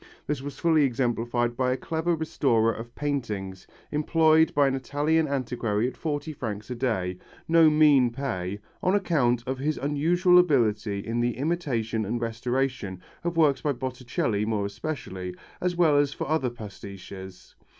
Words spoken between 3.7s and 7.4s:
employed by an Italian antiquary at forty francs a day